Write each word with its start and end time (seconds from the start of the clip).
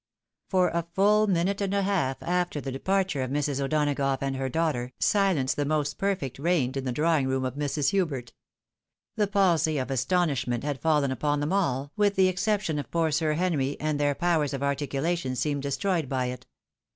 Foe 0.49 0.69
a 0.73 0.81
full 0.95 1.27
minute 1.27 1.61
and 1.61 1.75
a 1.75 1.83
half 1.83 2.17
after 2.23 2.59
the 2.59 2.71
departure 2.71 3.21
of 3.21 3.29
Mrs. 3.29 3.63
O'Dona 3.63 3.93
gough 3.93 4.17
and 4.23 4.35
her 4.35 4.49
daughter, 4.49 4.93
silence 4.99 5.53
the 5.53 5.63
most 5.63 5.99
perfect 5.99 6.39
reigned 6.39 6.75
in 6.75 6.85
the 6.85 6.91
drawing 6.91 7.27
room 7.27 7.45
of 7.45 7.53
Mrs. 7.53 7.91
Hubert. 7.91 8.33
The 9.15 9.27
palsy 9.27 9.77
of 9.77 9.91
astonishment 9.91 10.63
had 10.63 10.81
fallen 10.81 11.11
upon 11.11 11.39
them 11.39 11.53
all, 11.53 11.91
with 11.95 12.15
the 12.15 12.29
exception 12.29 12.79
of 12.79 12.89
poor 12.89 13.11
Sir 13.11 13.33
Henry, 13.33 13.79
and 13.79 13.99
their 13.99 14.15
powers 14.15 14.55
of 14.55 14.63
articulation 14.63 15.35
seemed 15.35 15.61
destroyed 15.61 16.09
by 16.09 16.25
it. 16.25 16.47